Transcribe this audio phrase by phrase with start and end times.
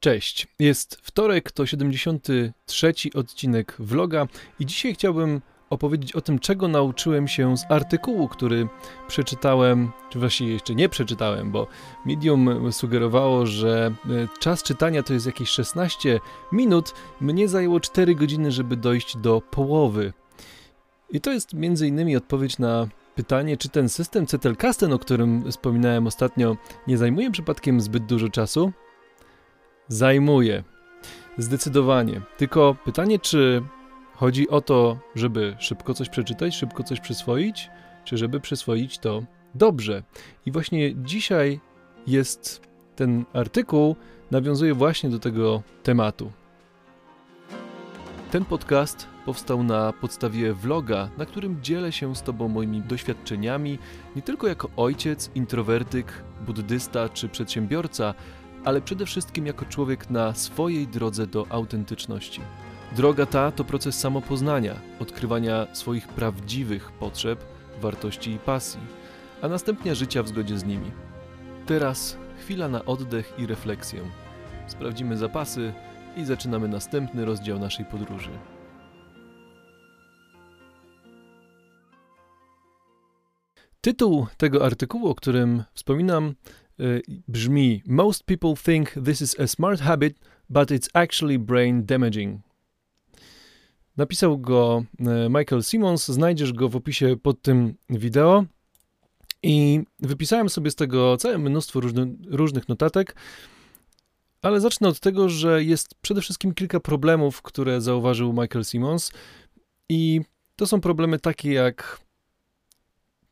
[0.00, 4.26] Cześć, jest wtorek, to 73 odcinek vloga
[4.60, 8.68] i dzisiaj chciałbym opowiedzieć o tym, czego nauczyłem się z artykułu, który
[9.08, 11.66] przeczytałem, czy właściwie jeszcze nie przeczytałem, bo
[12.06, 16.20] Medium sugerowało, że e, czas czytania to jest jakieś 16
[16.52, 16.94] minut.
[17.20, 20.12] Mnie zajęło 4 godziny, żeby dojść do połowy.
[21.10, 26.06] I to jest między innymi odpowiedź na pytanie, czy ten system Zettelkasten, o którym wspominałem
[26.06, 26.56] ostatnio,
[26.86, 28.72] nie zajmuje przypadkiem zbyt dużo czasu?
[29.90, 30.64] Zajmuje.
[31.38, 32.20] Zdecydowanie.
[32.36, 33.62] Tylko pytanie, czy
[34.14, 37.70] chodzi o to, żeby szybko coś przeczytać, szybko coś przyswoić,
[38.04, 39.22] czy żeby przyswoić to
[39.54, 40.02] dobrze.
[40.46, 41.60] I właśnie dzisiaj
[42.06, 42.62] jest
[42.96, 43.96] ten artykuł,
[44.30, 46.32] nawiązuje właśnie do tego tematu.
[48.30, 53.78] Ten podcast powstał na podstawie vloga, na którym dzielę się z Tobą moimi doświadczeniami,
[54.16, 56.12] nie tylko jako ojciec, introwertyk,
[56.46, 58.14] buddysta czy przedsiębiorca,
[58.64, 62.40] ale przede wszystkim jako człowiek na swojej drodze do autentyczności.
[62.96, 67.44] Droga ta to proces samopoznania, odkrywania swoich prawdziwych potrzeb,
[67.80, 68.80] wartości i pasji,
[69.42, 70.90] a następnie życia w zgodzie z nimi.
[71.66, 74.00] Teraz chwila na oddech i refleksję.
[74.66, 75.72] Sprawdzimy zapasy
[76.16, 78.30] i zaczynamy następny rozdział naszej podróży.
[83.80, 86.34] Tytuł tego artykułu, o którym wspominam,
[87.28, 92.40] brzmi: Most people think this is a smart habit, but it's actually brain damaging.
[93.96, 98.44] Napisał go y, Michael Simmons, znajdziesz go w opisie pod tym wideo.
[99.42, 103.16] I wypisałem sobie z tego całe mnóstwo różny, różnych notatek,
[104.42, 109.12] ale zacznę od tego, że jest przede wszystkim kilka problemów, które zauważył Michael Simmons.
[109.88, 110.20] I
[110.56, 112.00] to są problemy takie jak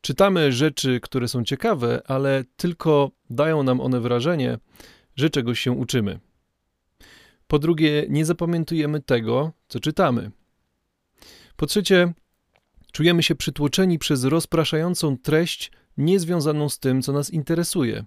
[0.01, 4.57] Czytamy rzeczy, które są ciekawe, ale tylko dają nam one wrażenie,
[5.15, 6.19] że czegoś się uczymy.
[7.47, 10.31] Po drugie, nie zapamiętujemy tego, co czytamy.
[11.55, 12.13] Po trzecie,
[12.91, 18.05] czujemy się przytłoczeni przez rozpraszającą treść niezwiązaną z tym, co nas interesuje.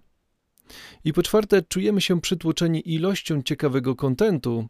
[1.04, 4.69] I po czwarte, czujemy się przytłoczeni ilością ciekawego kontentu,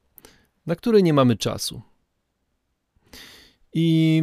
[0.66, 1.82] na który nie mamy czasu.
[3.74, 4.22] I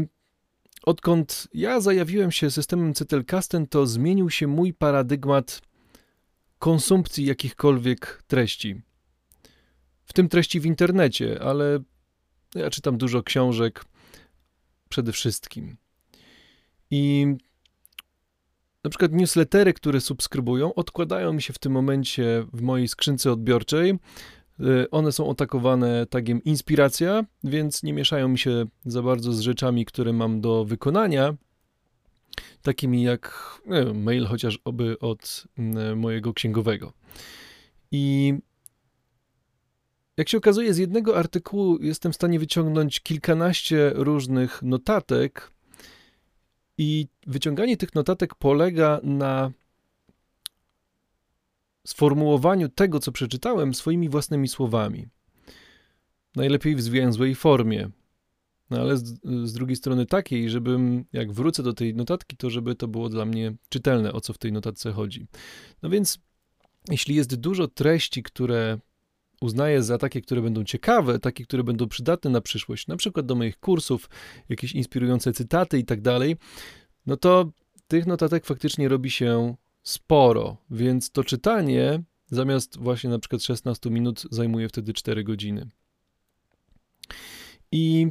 [0.83, 5.61] Odkąd ja zajawiłem się systemem Zettelkasten, to zmienił się mój paradygmat
[6.59, 8.81] konsumpcji jakichkolwiek treści.
[10.05, 11.79] W tym treści w internecie, ale
[12.55, 13.85] ja czytam dużo książek
[14.89, 15.77] przede wszystkim.
[16.91, 17.27] I
[18.83, 23.93] na przykład newslettery, które subskrybują, odkładają mi się w tym momencie w mojej skrzynce odbiorczej,
[24.91, 30.13] one są atakowane tagiem inspiracja, więc nie mieszają mi się za bardzo z rzeczami, które
[30.13, 31.33] mam do wykonania,
[32.61, 33.33] takimi jak
[33.67, 36.93] wiem, mail chociażby od mm, mojego księgowego.
[37.91, 38.33] I
[40.17, 45.51] jak się okazuje, z jednego artykułu jestem w stanie wyciągnąć kilkanaście różnych notatek,
[46.79, 49.51] i wyciąganie tych notatek polega na
[51.87, 55.07] sformułowaniu tego, co przeczytałem, swoimi własnymi słowami.
[56.35, 57.89] Najlepiej w zwięzłej formie.
[58.69, 62.75] No ale z, z, drugiej strony takiej, żebym, jak wrócę do tej notatki, to żeby
[62.75, 65.27] to było dla mnie czytelne, o co w tej notatce chodzi.
[65.83, 66.19] No więc,
[66.89, 68.79] jeśli jest dużo treści, które
[69.41, 73.35] uznaję za takie, które będą ciekawe, takie, które będą przydatne na przyszłość, na przykład do
[73.35, 74.09] moich kursów,
[74.49, 76.37] jakieś inspirujące cytaty i tak dalej,
[77.05, 77.51] no to
[77.87, 84.23] tych notatek faktycznie robi się sporo, więc to czytanie zamiast właśnie na przykład 16 minut
[84.31, 85.69] zajmuje wtedy 4 godziny.
[87.71, 88.07] I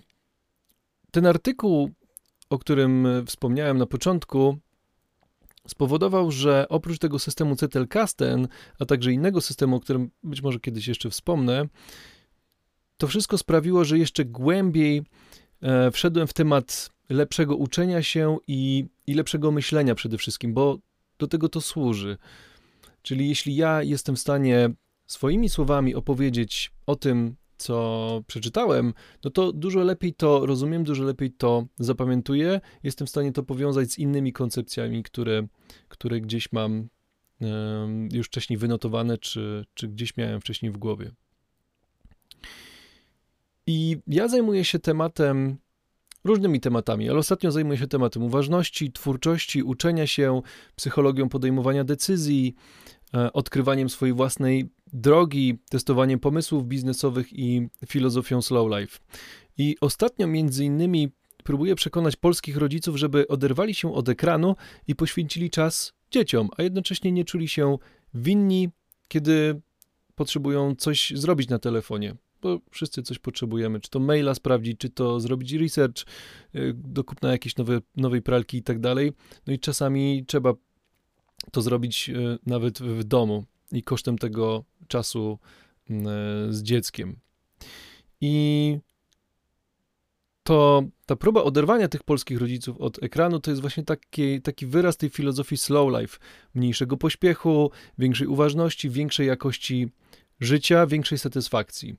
[1.11, 1.91] ten artykuł,
[2.51, 4.59] o którym wspomniałem na początku,
[5.69, 10.89] spowodował, że oprócz tego systemu Zettelkasten, a także innego systemu, o którym być może kiedyś
[10.89, 11.69] jeszcze wspomnę,
[12.97, 15.03] to wszystko sprawiło, że jeszcze głębiej
[15.63, 20.79] e, wszedłem w temat lepszego uczenia się i, i lepszego myślenia przede wszystkim, bo
[21.19, 22.17] do tego to służy.
[23.03, 24.71] Czyli jeśli ja jestem w stanie
[25.07, 28.95] swoimi słowami opowiedzieć o tym, co przeczytałem,
[29.25, 32.61] no to dużo lepiej to rozumiem, dużo lepiej to zapamiętuję.
[32.83, 35.47] Jestem w stanie to powiązać z innymi koncepcjami, które,
[35.89, 36.89] które gdzieś mam
[38.13, 41.11] już wcześniej wynotowane, czy, czy gdzieś miałem wcześniej w głowie.
[43.67, 45.59] I ja zajmuję się tematem
[46.25, 50.43] różnymi tematami, ale ostatnio zajmuję się tematem uważności, twórczości, uczenia się,
[50.77, 52.55] psychologią podejmowania decyzji,
[53.15, 58.99] e, odkrywaniem swojej własnej drogi, testowaniem pomysłów biznesowych i filozofią slow life.
[59.59, 61.09] I ostatnio między innymi
[61.45, 64.57] próbuję przekonać polskich rodziców, żeby oderwali się od ekranu
[64.87, 67.79] i poświęcili czas dzieciom, a jednocześnie nie czuli się
[68.15, 68.69] winni,
[69.09, 69.61] kiedy
[70.15, 75.21] potrzebują coś zrobić na telefonie, bo wszyscy coś potrzebujemy, czy to maila sprawdzić, czy to
[75.21, 76.03] zrobić research
[76.55, 79.13] y, do kupna jakiejś nowe, nowej pralki i tak dalej.
[79.47, 80.55] No i czasami trzeba
[81.53, 85.39] to zrobić y, nawet w domu i kosztem tego czasu
[85.91, 85.95] e,
[86.51, 87.17] z dzieckiem.
[88.21, 88.79] I
[90.43, 94.97] to ta próba oderwania tych polskich rodziców od ekranu to jest właśnie taki, taki wyraz
[94.97, 96.19] tej filozofii slow life,
[96.55, 99.89] mniejszego pośpiechu, większej uważności, większej jakości
[100.41, 101.97] życia, większej satysfakcji.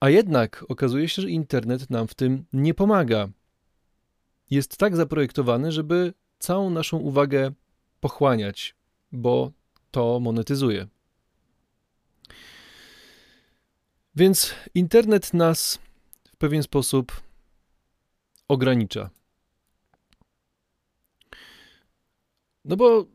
[0.00, 3.28] A jednak okazuje się, że internet nam w tym nie pomaga.
[4.50, 7.52] Jest tak zaprojektowany, żeby całą naszą uwagę
[8.00, 8.74] pochłaniać,
[9.12, 9.52] bo
[9.90, 10.88] to monetyzuje.
[14.14, 15.78] Więc internet nas
[16.28, 17.20] w pewien sposób
[18.48, 19.10] ogranicza.
[22.64, 23.06] No bo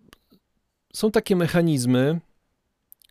[0.94, 2.20] są takie mechanizmy,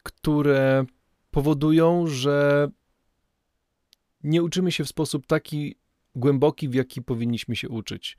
[0.06, 0.84] które
[1.30, 2.68] powodują, że
[4.22, 5.74] nie uczymy się w sposób taki
[6.14, 8.16] głęboki, w jaki powinniśmy się uczyć.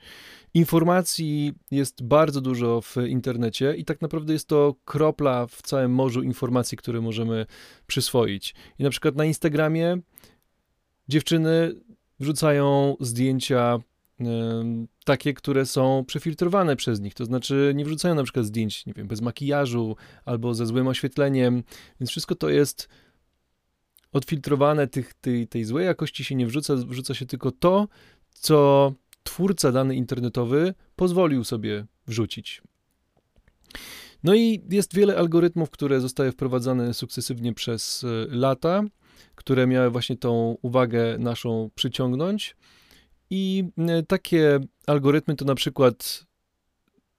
[0.53, 6.23] Informacji jest bardzo dużo w internecie i tak naprawdę jest to kropla w całym morzu
[6.23, 7.45] informacji, które możemy
[7.87, 8.55] przyswoić.
[8.79, 9.97] I na przykład na Instagramie
[11.07, 11.75] dziewczyny
[12.19, 13.79] wrzucają zdjęcia
[15.07, 17.13] takie, które są przefiltrowane przez nich.
[17.13, 19.95] To znaczy nie wrzucają na przykład zdjęć, nie wiem, bez makijażu
[20.25, 21.63] albo ze złym oświetleniem,
[21.99, 22.89] więc wszystko to jest
[24.11, 27.87] odfiltrowane, tych, tej, tej złej jakości się nie wrzuca, wrzuca się tylko to,
[28.31, 28.93] co
[29.23, 32.61] twórca dany internetowy pozwolił sobie wrzucić.
[34.23, 38.83] No i jest wiele algorytmów, które zostały wprowadzane sukcesywnie przez e, lata,
[39.35, 42.55] które miały właśnie tą uwagę naszą przyciągnąć.
[43.29, 46.25] I e, takie algorytmy to na przykład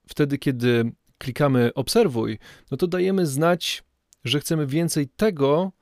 [0.09, 2.39] wtedy, kiedy klikamy obserwuj,
[2.71, 3.83] no to dajemy znać,
[4.25, 5.73] że chcemy więcej tego,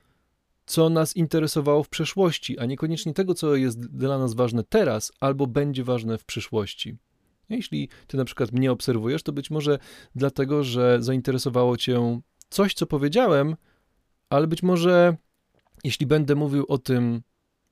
[0.65, 5.47] co nas interesowało w przeszłości, a niekoniecznie tego, co jest dla nas ważne teraz albo
[5.47, 6.97] będzie ważne w przyszłości.
[7.49, 9.79] Jeśli ty na przykład mnie obserwujesz, to być może
[10.15, 13.55] dlatego, że zainteresowało cię coś, co powiedziałem,
[14.29, 15.17] ale być może
[15.83, 17.21] jeśli będę mówił o tym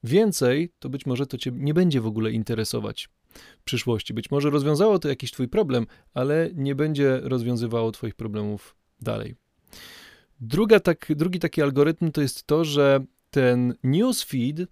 [0.07, 3.10] więcej, to być może to cię nie będzie w ogóle interesować
[3.60, 4.13] w przyszłości.
[4.13, 9.36] Być może rozwiązało to jakiś twój problem, ale nie będzie rozwiązywało twoich problemów dalej.
[10.40, 14.69] Druga tak, drugi taki algorytm to jest to, że ten newsfeed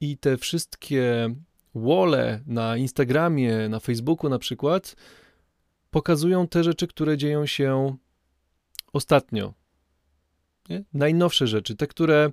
[0.00, 1.34] i te wszystkie
[1.74, 4.96] wole na Instagramie, na Facebooku na przykład,
[5.90, 7.96] pokazują te rzeczy, które dzieją się
[8.92, 9.54] ostatnio.
[10.68, 10.84] Nie?
[10.92, 12.30] Najnowsze rzeczy, te, które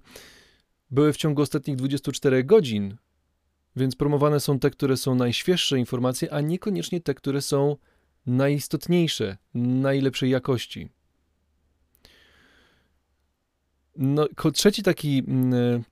[0.91, 2.97] były w ciągu ostatnich 24 godzin,
[3.75, 7.77] więc promowane są te, które są najświeższe informacje, a niekoniecznie te, które są
[8.25, 10.89] najistotniejsze, najlepszej jakości.
[13.97, 15.83] No, trzeci taki mm,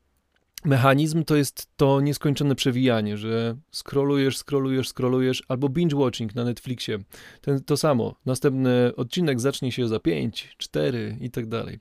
[0.65, 6.99] mechanizm to jest to nieskończone przewijanie, że scrollujesz, scrollujesz, scrollujesz, albo binge watching na Netflixie.
[7.41, 8.15] Ten, to samo.
[8.25, 11.79] Następny odcinek zacznie się za 5, 4 i tak dalej.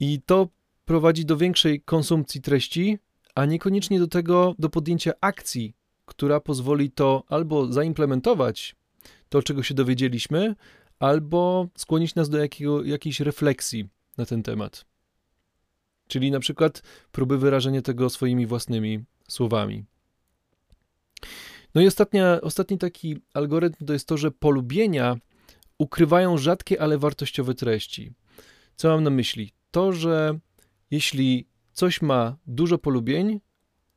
[0.00, 0.48] I to
[0.90, 2.98] prowadzi do większej konsumpcji treści,
[3.34, 5.74] a niekoniecznie do tego, do podjęcia akcji,
[6.06, 8.76] która pozwoli to albo zaimplementować,
[9.28, 10.54] to czego się dowiedzieliśmy,
[10.98, 13.88] albo skłonić nas do jakiego, jakiejś refleksji
[14.18, 14.84] na ten temat.
[16.08, 16.82] Czyli na przykład
[17.12, 19.84] próby wyrażenia tego swoimi własnymi słowami.
[21.74, 25.16] No i ostatnia, ostatni taki algorytm to jest to, że polubienia
[25.78, 28.12] ukrywają rzadkie, ale wartościowe treści.
[28.76, 29.52] Co mam na myśli?
[29.70, 30.38] To, że
[30.90, 33.40] jeśli coś ma dużo polubień,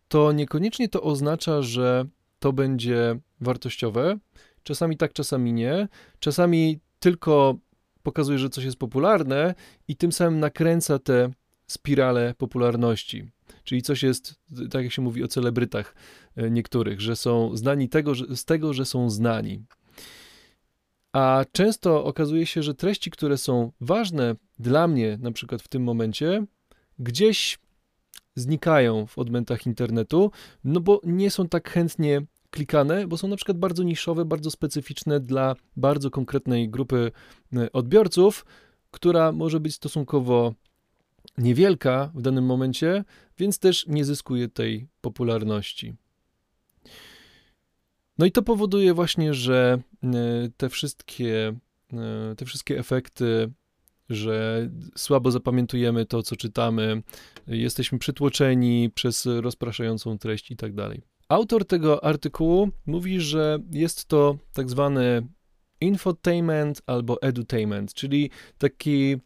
[0.08, 2.06] to niekoniecznie to oznacza, że
[2.40, 4.18] to będzie wartościowe.
[4.64, 5.88] Czasami tak, czasami nie.
[6.20, 7.58] Czasami tylko
[8.04, 9.56] pokazuje, że coś jest popularne
[9.88, 11.32] i tym samym nakręca te
[11.68, 13.32] spirale popularności.
[13.64, 14.36] Czyli coś jest,
[14.72, 15.96] tak jak się mówi o celebrytach
[16.36, 19.66] e, niektórych, że są znani tego, że, z tego, że są znani.
[21.14, 25.84] A często okazuje się, że treści, które są ważne dla mnie, na przykład w tym
[25.84, 26.46] momencie,
[27.00, 27.60] gdzieś
[28.36, 30.32] znikają w odmętach internetu,
[30.64, 35.20] no bo nie są tak chętnie klikane, bo są na przykład bardzo niszowe, bardzo specyficzne
[35.20, 37.12] dla bardzo konkretnej grupy
[37.54, 38.46] e, odbiorców,
[38.92, 40.54] która może być stosunkowo
[41.38, 43.04] niewielka w danym momencie,
[43.38, 45.94] więc też nie zyskuje tej popularności.
[48.18, 50.10] No i to powoduje właśnie, że e,
[50.58, 51.54] te wszystkie,
[51.94, 53.52] e, te wszystkie efekty,
[54.14, 57.04] że słabo zapamiętujemy to, co czytamy,
[57.48, 61.02] jesteśmy przytłoczeni przez rozpraszającą treść i tak dalej.
[61.30, 65.28] Autor tego artykułu mówi, że jest to tak zwany
[65.82, 69.18] infotainment albo edutainment, czyli taki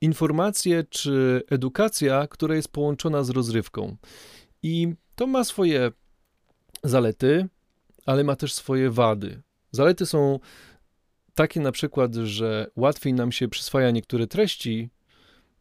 [0.00, 3.96] informacje czy edukacja, która jest połączona z rozrywką.
[4.62, 5.92] I to ma swoje
[6.84, 7.48] zalety,
[8.06, 9.42] ale ma też swoje wady.
[9.72, 10.38] Zalety są
[11.40, 14.90] takie na przykład, że łatwiej nam się przyswaja niektóre treści,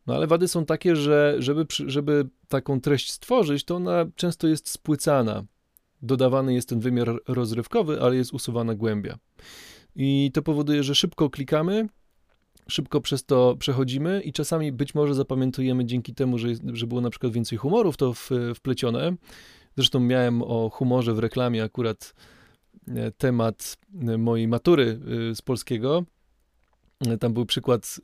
[0.07, 4.69] no ale wady są takie, że żeby, żeby taką treść stworzyć, to ona często jest
[4.69, 5.43] spłycana.
[6.01, 9.17] Dodawany jest ten wymiar rozrywkowy, ale jest usuwana głębia.
[9.95, 11.89] I to powoduje, że szybko klikamy,
[12.67, 17.09] szybko przez to przechodzimy i czasami być może zapamiętujemy dzięki temu, że, że było na
[17.09, 19.15] przykład więcej humorów to w, wplecione.
[19.77, 22.13] Zresztą miałem o humorze w reklamie akurat
[23.17, 23.77] temat
[24.07, 24.99] e, mojej matury
[25.31, 26.05] e, z polskiego.
[27.19, 27.99] Tam był przykład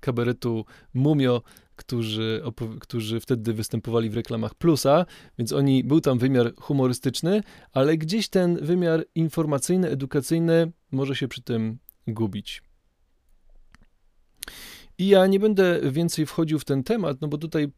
[0.00, 1.42] kabaretu Mumio,
[1.76, 2.42] którzy,
[2.80, 5.06] którzy wtedy występowali w reklamach Plusa,
[5.38, 11.42] więc oni, był tam wymiar humorystyczny, ale gdzieś ten wymiar informacyjny, edukacyjny może się przy
[11.42, 12.62] tym gubić.
[14.98, 17.68] I ja nie będę więcej wchodził w ten temat, no bo tutaj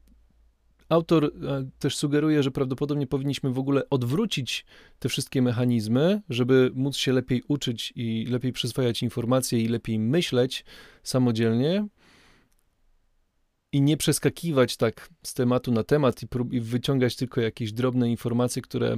[0.90, 1.30] autor e,
[1.78, 4.64] też sugeruje, że prawdopodobnie powinniśmy w ogóle odwrócić
[4.98, 10.64] te wszystkie mechanizmy, żeby móc się lepiej uczyć i lepiej przyswajać informacje i lepiej myśleć
[11.02, 11.86] samodzielnie
[13.72, 18.62] i nie przeskakiwać tak z tematu na temat i, i wyciągać tylko jakieś drobne informacje,
[18.62, 18.96] które,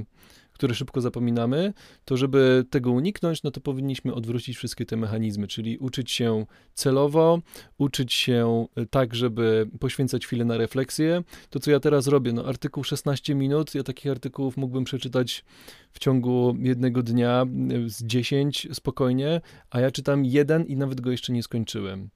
[0.53, 1.73] które szybko zapominamy,
[2.05, 7.41] to żeby tego uniknąć, no to powinniśmy odwrócić wszystkie te mechanizmy, czyli uczyć się celowo,
[7.77, 11.23] uczyć się e, tak, żeby poświęcać chwilę na refleksję.
[11.49, 15.45] To, co ja teraz robię, no artykuł 16 minut, ja takich artykułów mógłbym przeczytać
[15.91, 21.11] w ciągu jednego dnia e, z 10 spokojnie, a ja czytam jeden i nawet go
[21.11, 22.09] jeszcze nie skończyłem.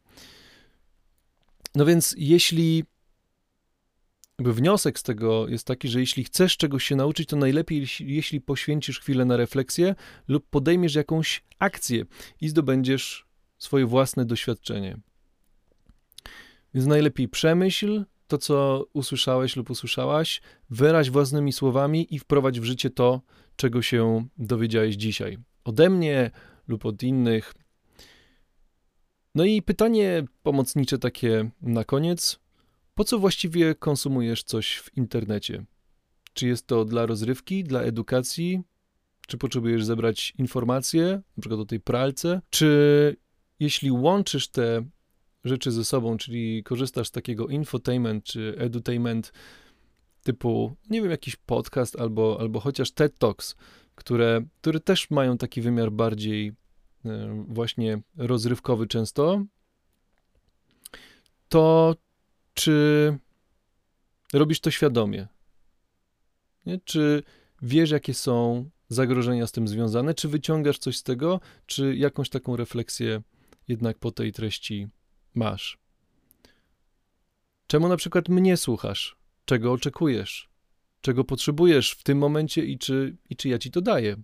[1.76, 2.84] No więc jeśli
[4.40, 8.42] jakby wniosek z tego jest taki, że jeśli chcesz czegoś się nauczyć, to najlepiej, jeśli,
[8.42, 9.96] poświęcisz chwilę na refleksję
[10.28, 12.06] lub podejmiesz jakąś akcję
[12.42, 13.26] i zdobędziesz
[13.58, 14.98] swoje własne doświadczenie.
[16.74, 22.90] Więc najlepiej przemyśl to, co usłyszałeś lub usłyszałaś, wyraź własnymi słowami i wprowadź w życie
[22.90, 23.22] to,
[23.56, 25.38] czego się dowiedziałeś dzisiaj.
[25.64, 26.32] Ode mnie
[26.68, 27.54] lub od innych,
[29.36, 32.47] no i pytanie pomocnicze takie na koniec.
[32.98, 35.66] Po co właściwie konsumujesz coś w internecie?
[36.34, 38.62] Czy jest to dla rozrywki, dla edukacji?
[39.28, 42.42] Czy potrzebujesz zebrać informacje, przykład o tej pralce?
[42.50, 43.16] Czy
[43.60, 44.86] jeśli łączysz te
[45.44, 49.34] rzeczy ze sobą, czyli korzystasz z takiego infotainment czy edutainment
[50.24, 53.56] typu, nie wiem, jakiś podcast albo, albo chociaż TED Talks,
[53.96, 56.54] które, które też mają taki wymiar bardziej
[57.08, 59.44] E, właśnie rozrywkowy często,
[61.50, 61.96] to
[62.58, 63.18] czy
[64.34, 65.28] robisz to świadomie?
[66.66, 66.80] Nie?
[66.80, 67.24] Czy
[67.62, 70.14] wiesz, jakie są zagrożenia z tym związane?
[70.14, 73.22] Czy wyciągasz coś z tego, czy jakąś taką refleksję
[73.68, 74.88] jednak po tej treści
[75.36, 75.78] masz?
[77.68, 79.18] Czemu na przykład mnie słuchasz?
[79.46, 80.50] Czego oczekujesz?
[81.02, 84.16] Czego potrzebujesz w tym momencie i czy, i czy ja ci to daję?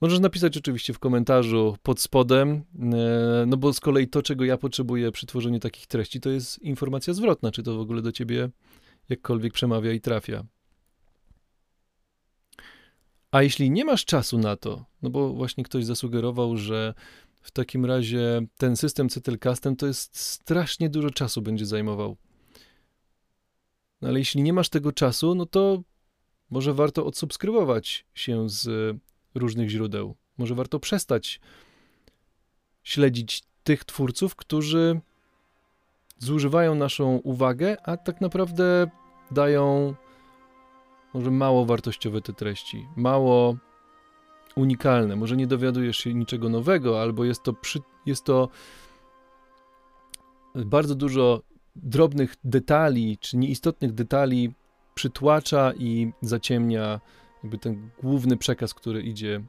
[0.00, 2.62] Możesz napisać oczywiście w komentarzu pod spodem,
[2.92, 6.58] e, no bo z kolei to, czego ja potrzebuję przy tworzeniu takich treści, to jest
[6.58, 8.50] informacja zwrotna, czy to w ogóle do ciebie
[9.08, 10.44] jakkolwiek przemawia i trafia.
[13.30, 16.94] A jeśli nie masz czasu na to, no bo właśnie ktoś zasugerował, że
[17.42, 22.16] w takim razie ten system Cytelcastem to jest strasznie dużo czasu będzie zajmował.
[24.00, 25.82] No ale jeśli nie masz tego czasu, no to
[26.50, 28.96] może warto odsubskrybować się z
[29.36, 30.14] różnych źródeł.
[30.38, 31.40] Może warto przestać
[32.82, 35.00] śledzić tych twórców, którzy
[36.18, 38.90] zużywają naszą uwagę, a tak naprawdę
[39.30, 39.94] dają
[41.14, 43.56] może mało wartościowe te treści, mało
[44.56, 45.16] unikalne.
[45.16, 48.48] Może nie dowiadujesz się niczego nowego, albo jest to, przy, jest to
[50.54, 51.42] bardzo dużo
[51.76, 54.52] drobnych detali, czy nieistotnych detali
[54.94, 57.00] przytłacza i zaciemnia
[57.42, 59.42] jakby ten główny przekaz, który idzie,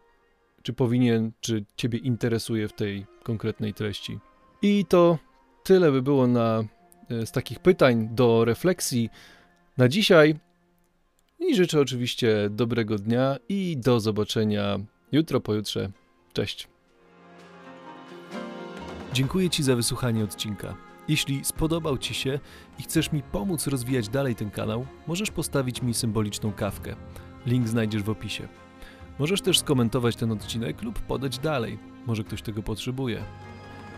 [0.63, 4.20] czy powinien, czy ciebie interesuje w tej konkretnej treści.
[4.62, 5.17] I to
[5.63, 6.63] tyle by było na,
[7.10, 9.10] e, z takich pytań do refleksji
[9.77, 10.36] na dzisiaj.
[11.39, 14.79] I życzę oczywiście dobrego dnia i do zobaczenia
[15.12, 15.91] jutro, pojutrze.
[16.34, 16.67] Cześć.
[19.13, 20.75] Dziękuję Ci za wysłuchanie odcinka.
[21.08, 22.39] Jeśli spodobał Ci się
[22.79, 26.96] i chcesz mi pomóc rozwijać dalej ten kanał, możesz postawić mi symboliczną kawkę.
[27.48, 28.48] Link znajdziesz w opisie.
[29.20, 31.77] Możesz też skomentować ten odcinek lub podać dalej.
[32.06, 33.24] Może ktoś tego potrzebuje.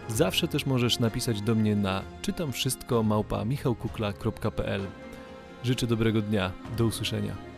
[0.07, 4.81] Zawsze też możesz napisać do mnie na czytam wszystko małpa michałkukla.pl.
[5.63, 6.51] Życzę dobrego dnia.
[6.77, 7.48] Do usłyszenia.